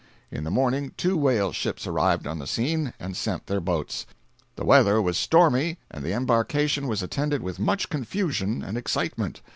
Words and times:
In 0.31 0.45
the 0.45 0.49
morning 0.49 0.93
two 0.97 1.15
whale 1.15 1.51
ships 1.51 1.85
arrived 1.85 2.25
on 2.25 2.39
the 2.39 2.47
scene 2.47 2.91
and 2.99 3.15
sent 3.15 3.45
their 3.45 3.59
boats. 3.59 4.07
The 4.55 4.65
weather 4.65 4.99
was 4.99 5.15
stormy 5.15 5.77
and 5.91 6.03
the 6.03 6.11
embarkation 6.13 6.87
was 6.87 7.03
attended 7.03 7.43
with 7.43 7.59
much 7.59 7.87
confusion 7.87 8.63
and 8.63 8.79
excitement. 8.79 9.43